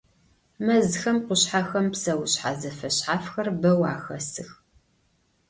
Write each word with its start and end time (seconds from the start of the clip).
Мэзхэм, 0.65 1.17
къушъхьэхэм 1.25 1.87
псэушъхьэ 1.93 2.51
зэфэшъхьафхэр 2.59 3.47
бэу 3.61 3.81
ахэсых. 3.93 4.49